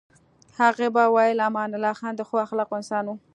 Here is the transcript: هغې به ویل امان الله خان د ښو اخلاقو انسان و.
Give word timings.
هغې 0.59 0.87
به 0.95 1.03
ویل 1.15 1.39
امان 1.47 1.69
الله 1.77 1.93
خان 1.99 2.13
د 2.15 2.21
ښو 2.27 2.35
اخلاقو 2.45 2.77
انسان 2.79 3.03
و. 3.07 3.11